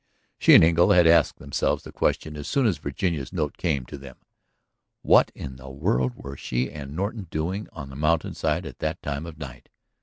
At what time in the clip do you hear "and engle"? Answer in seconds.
0.55-0.93